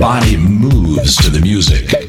[0.00, 1.99] body moves to the music.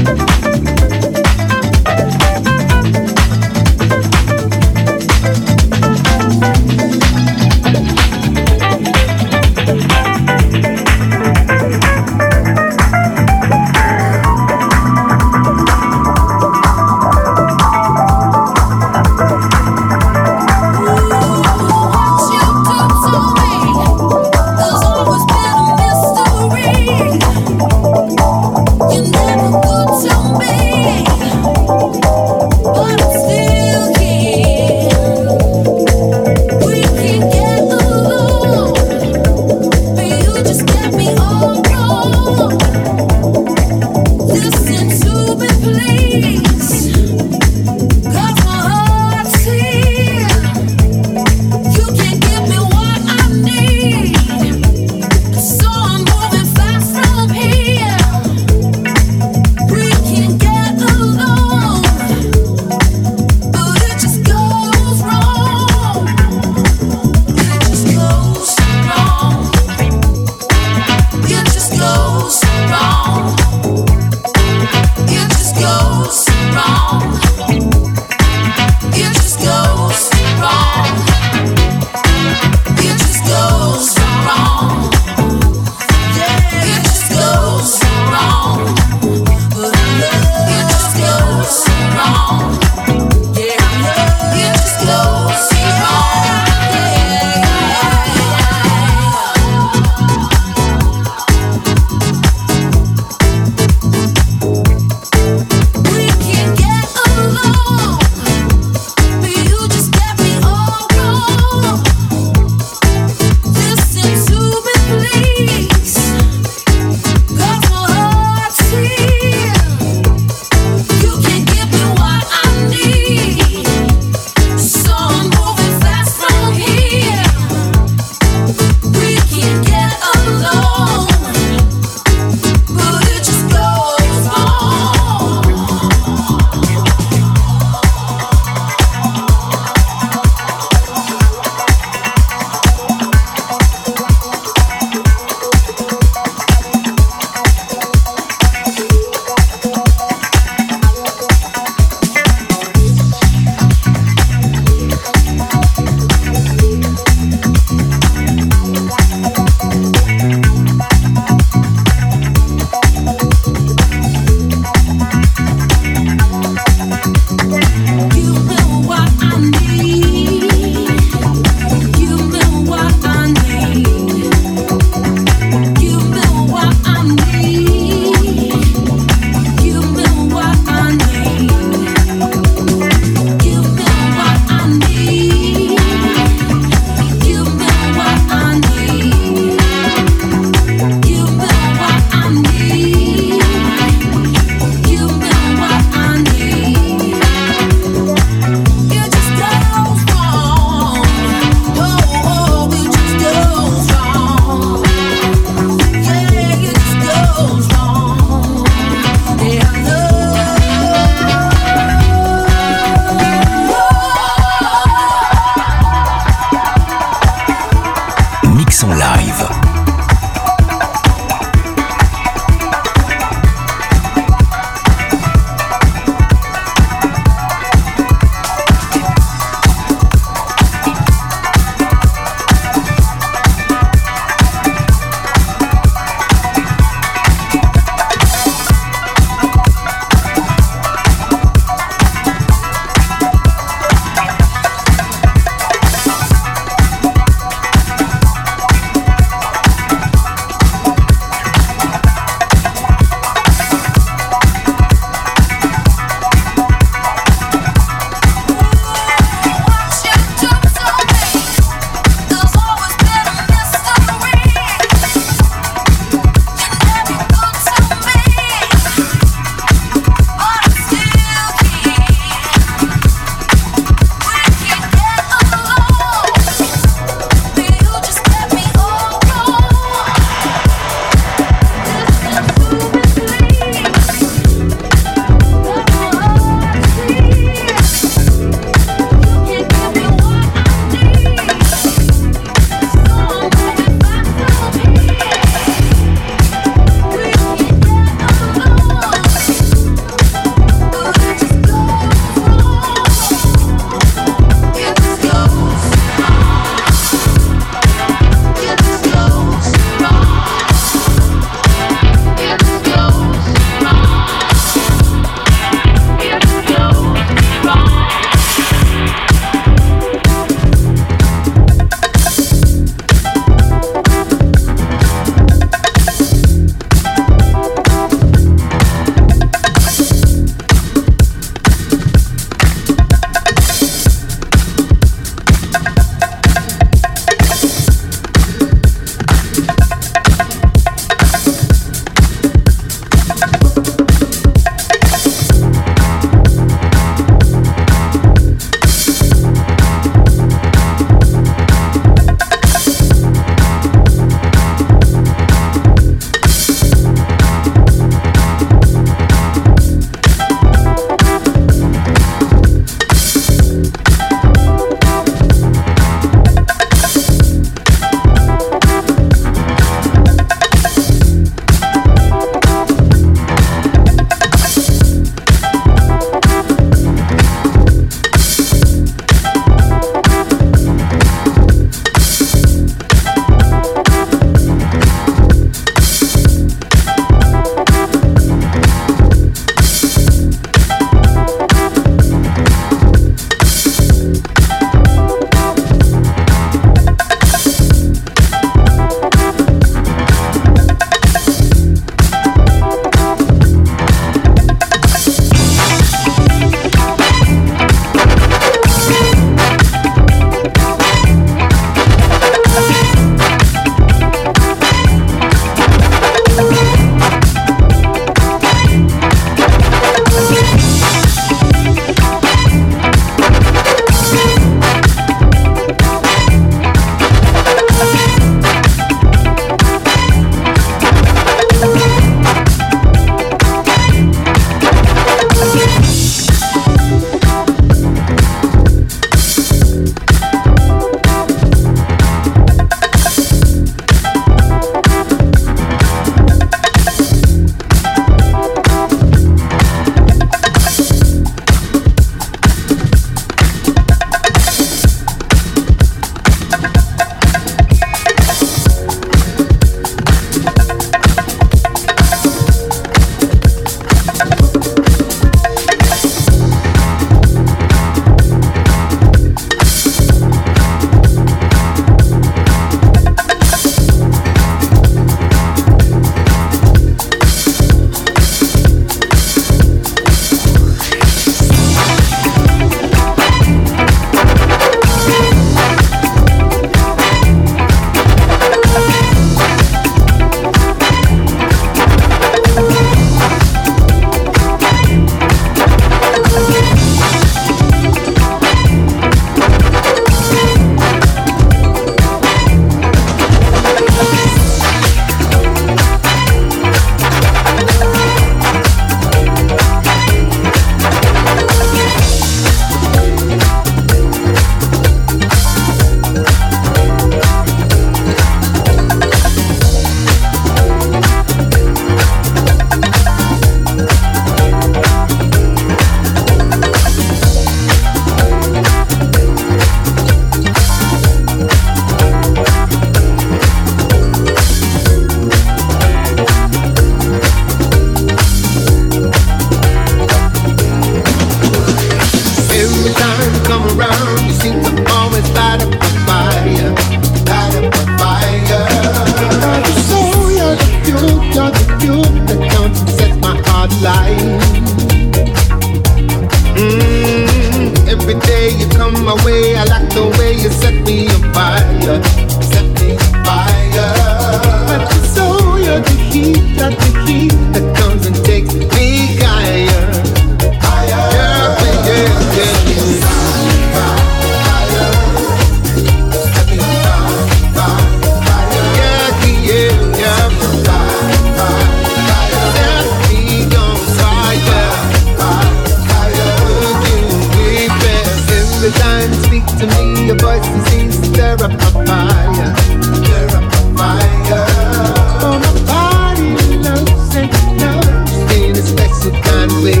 [599.76, 600.00] away.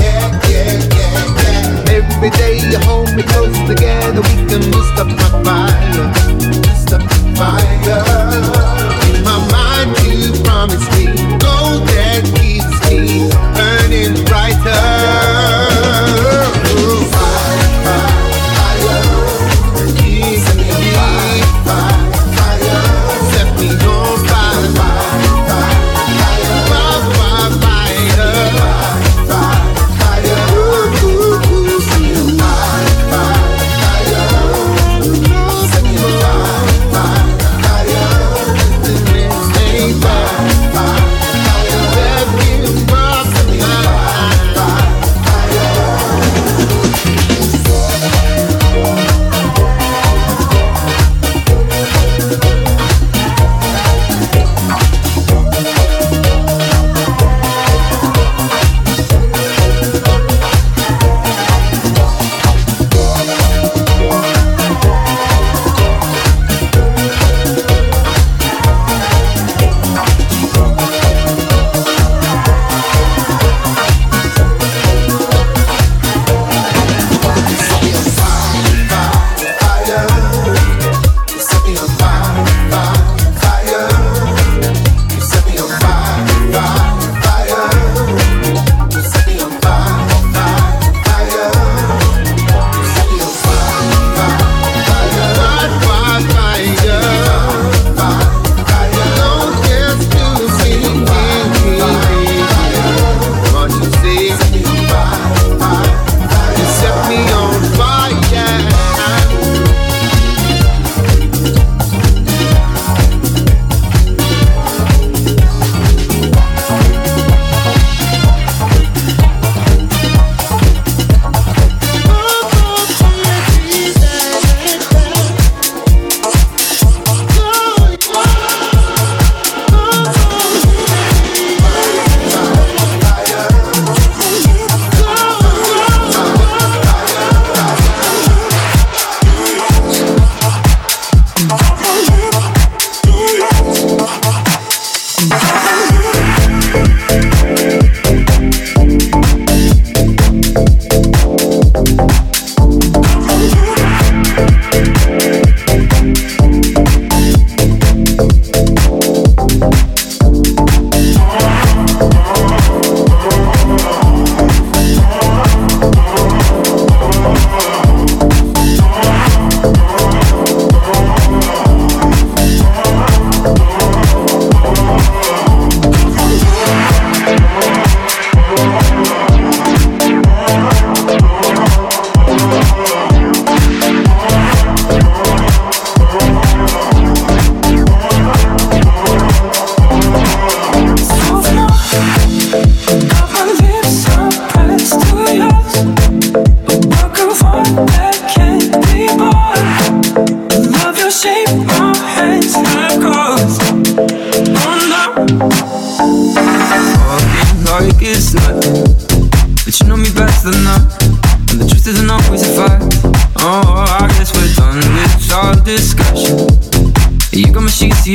[0.00, 4.62] Yeah, yeah, yeah, Every day you hold me close together, we can
[4.94, 5.59] stop my fire.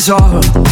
[0.00, 0.69] till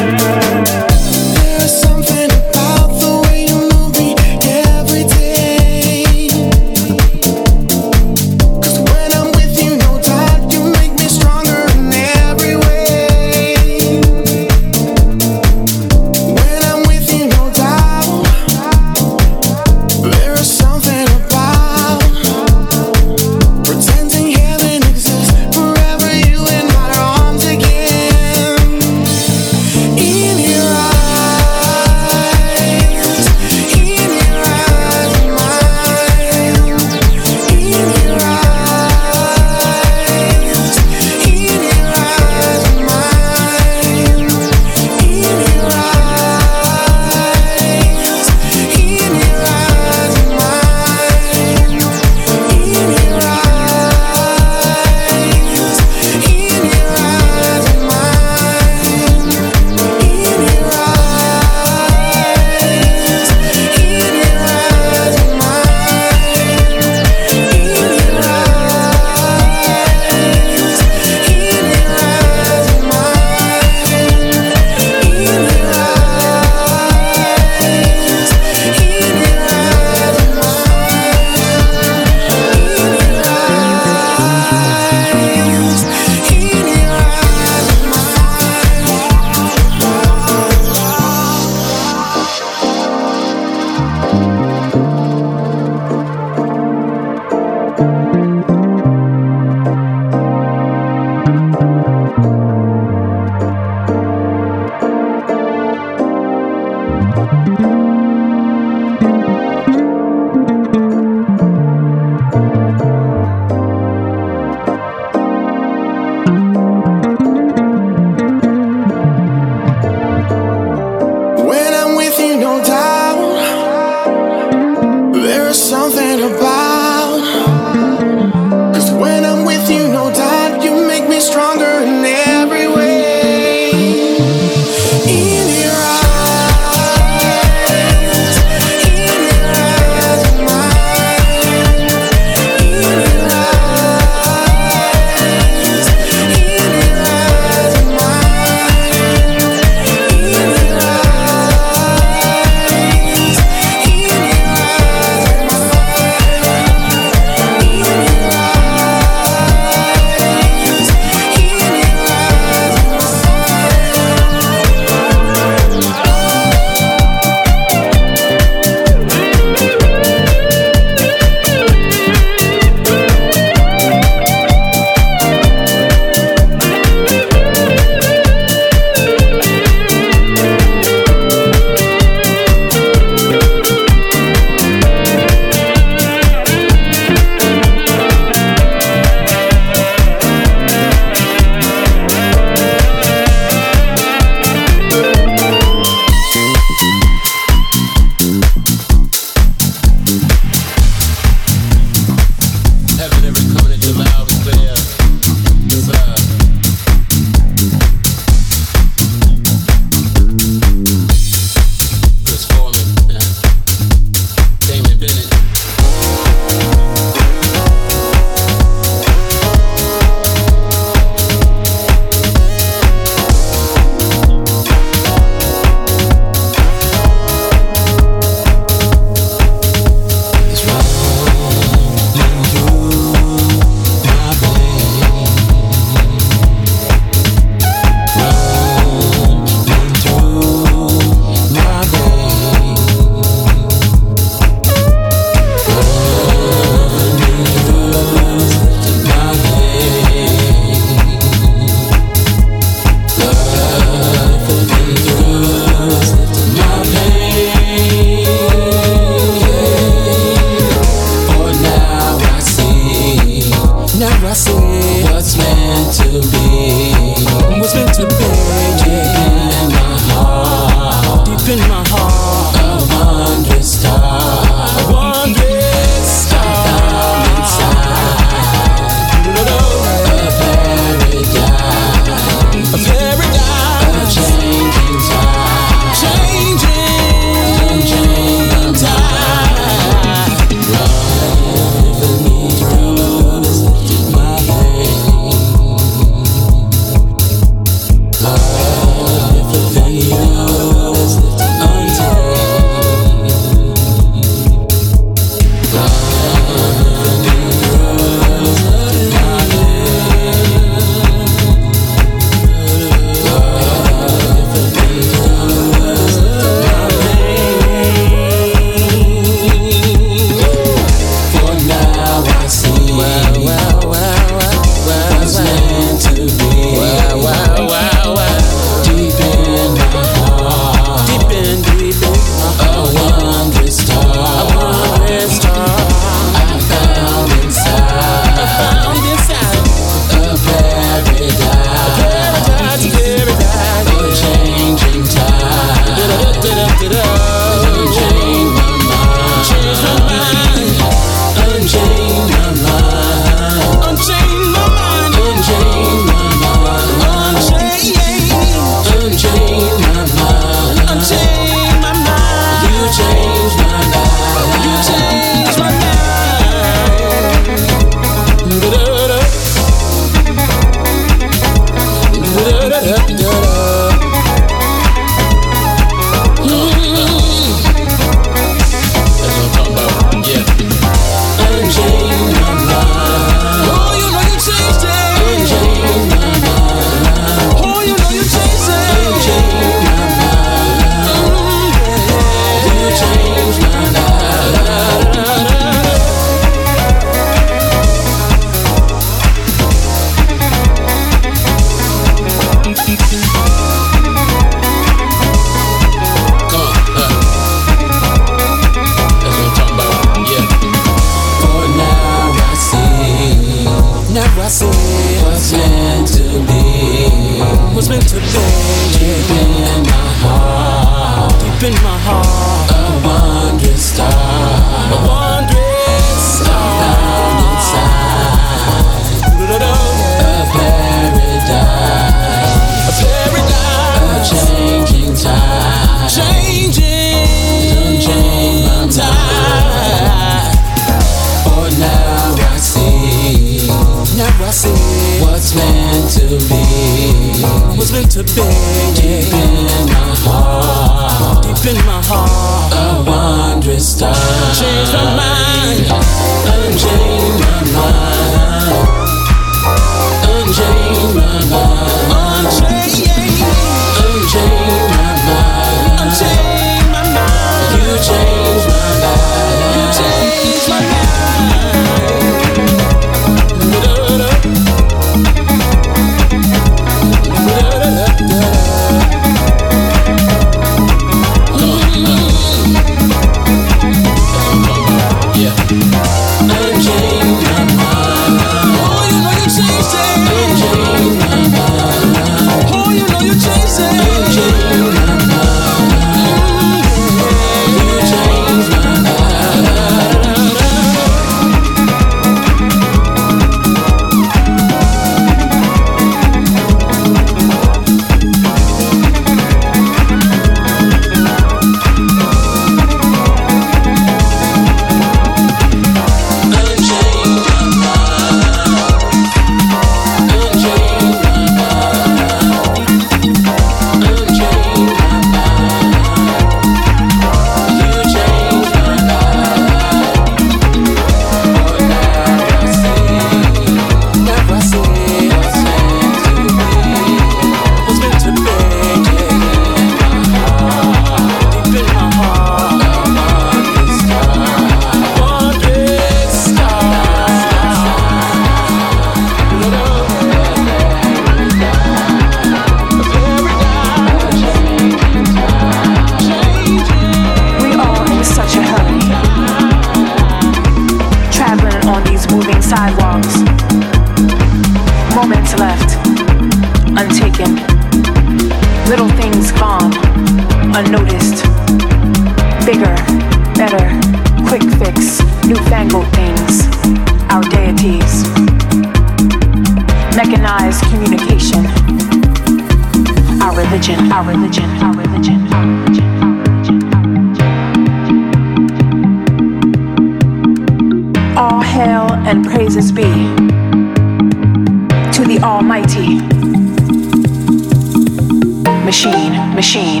[599.61, 600.00] machine.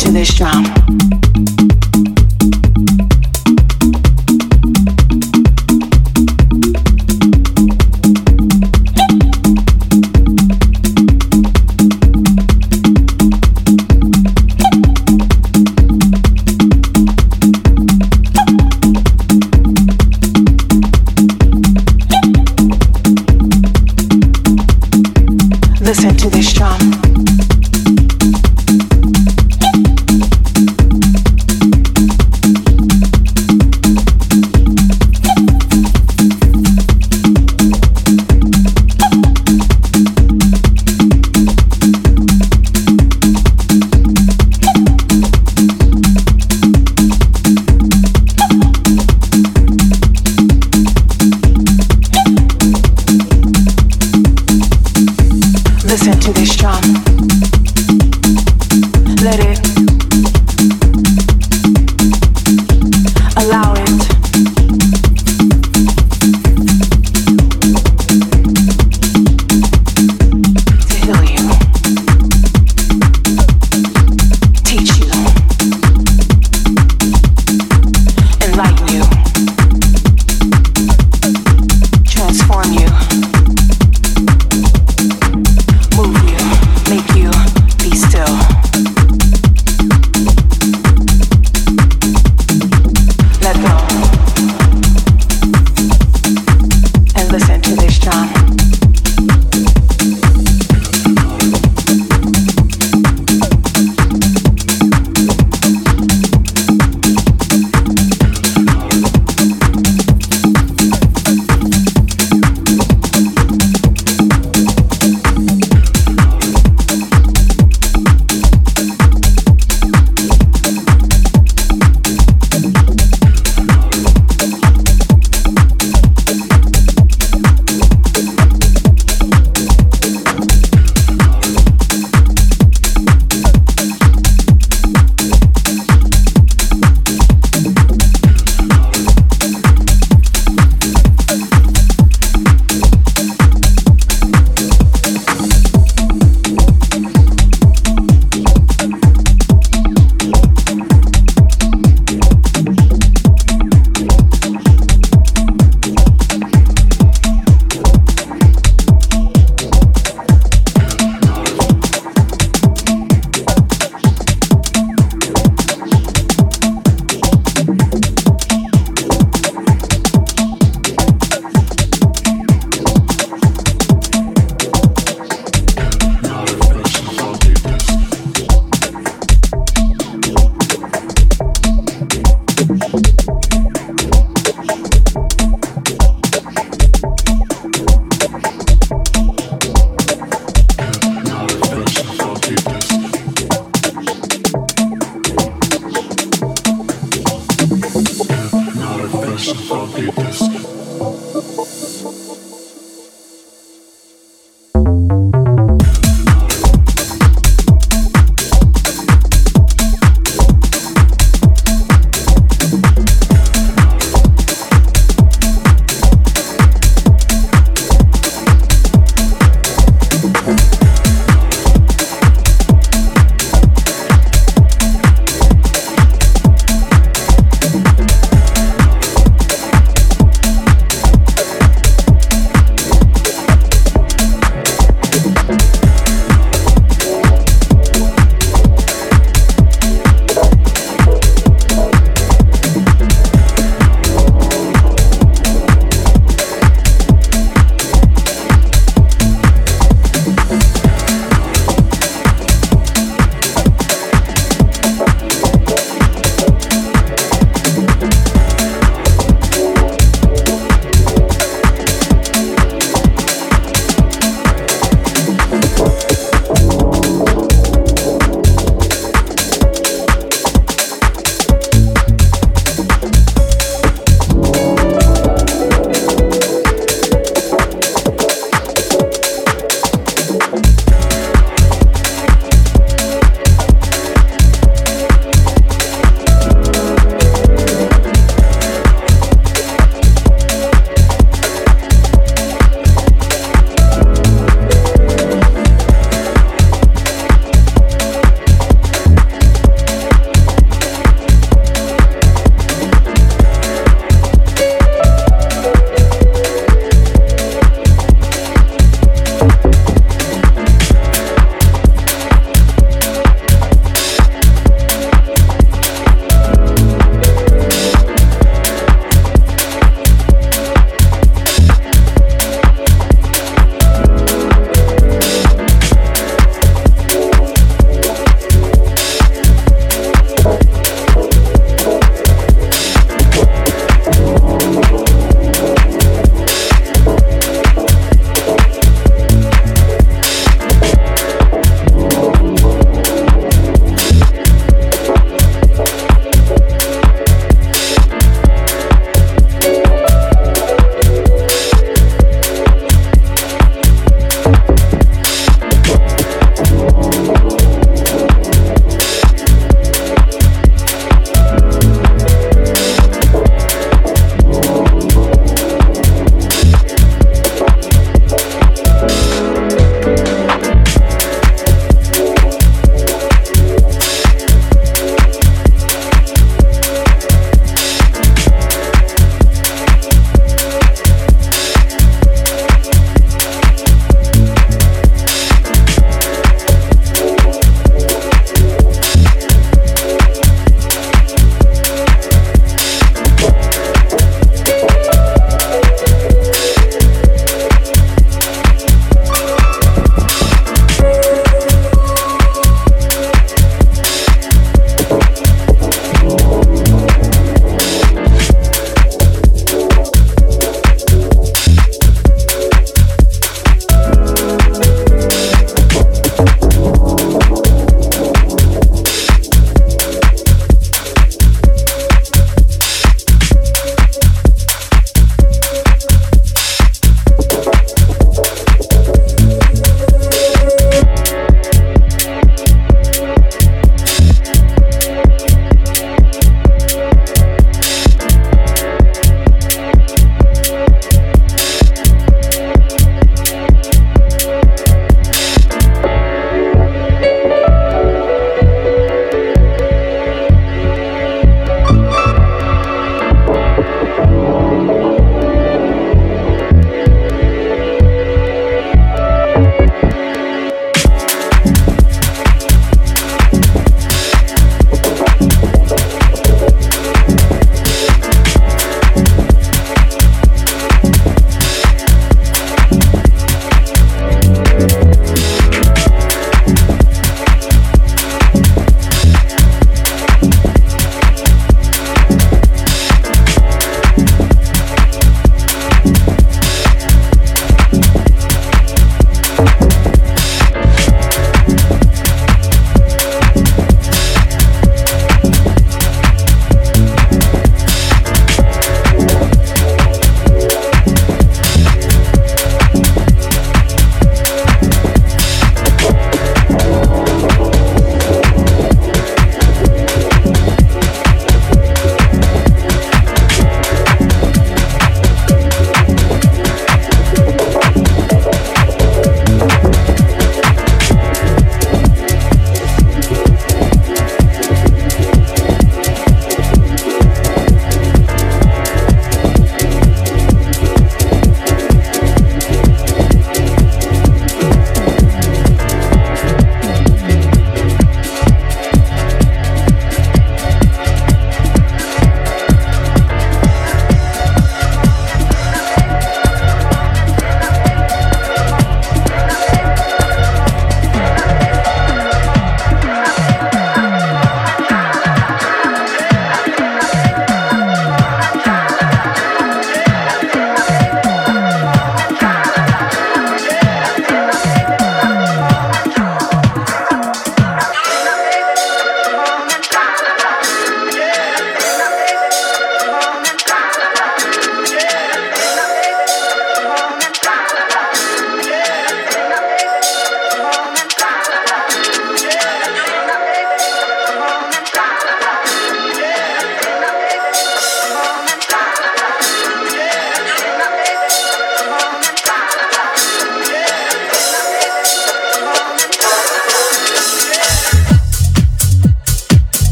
[0.00, 1.09] To this drum.